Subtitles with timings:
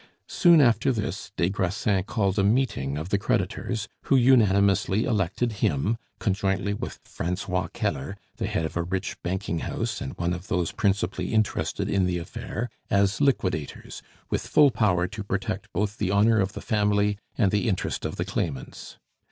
[0.25, 5.95] Soon after this, des Grassins called a meeting of the creditors, who unanimously elected him,
[6.17, 10.71] conjointly with Francois Keller, the head of a rich banking house and one of those
[10.71, 14.01] principally interested in the affair, as liquidators,
[14.31, 18.15] with full power to protect both the honor of the family and the interests of
[18.15, 18.97] the claimants.